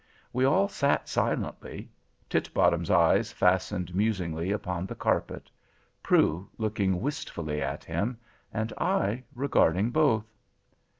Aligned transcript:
We 0.33 0.45
all 0.45 0.67
sat 0.67 1.07
silently; 1.07 1.91
Titbottom's 2.27 2.89
eyes 2.89 3.31
fastened 3.31 3.93
musingly 3.93 4.51
upon 4.51 4.87
the 4.87 4.95
carpet: 4.95 5.51
Prue 6.01 6.49
looking 6.57 7.01
wistfully 7.01 7.61
at 7.61 7.83
him, 7.83 8.17
and 8.51 8.73
I 8.79 9.21
regarding 9.35 9.91
both. 9.91 10.25